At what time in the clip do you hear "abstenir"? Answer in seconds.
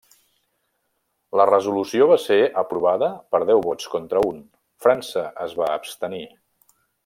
5.79-6.25